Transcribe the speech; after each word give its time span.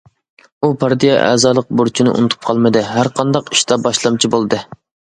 ئۇ 0.61 0.69
پارتىيە 0.83 1.17
ئەزالىق 1.25 1.69
بۇرچىنى 1.83 2.15
ئۇنتۇپ 2.15 2.49
قالمىدى، 2.49 2.85
ھەرقانداق 2.95 3.55
ئىشتا 3.57 3.81
باشلامچى 3.89 4.37
بولدى. 4.39 4.69